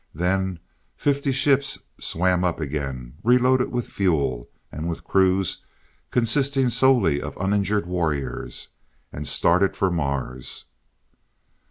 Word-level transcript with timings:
Then, 0.15 0.57
fifty 0.95 1.31
ships 1.31 1.77
swam 1.99 2.43
up 2.43 2.59
again, 2.59 3.17
reloaded 3.23 3.71
with 3.71 3.85
fuel, 3.87 4.49
and 4.71 4.89
with 4.89 5.03
crews 5.03 5.61
consisting 6.09 6.71
solely 6.71 7.21
of 7.21 7.37
uninjured 7.37 7.85
warriors, 7.85 8.69
and 9.13 9.27
started 9.27 9.77
for 9.77 9.91
Mars. 9.91 10.65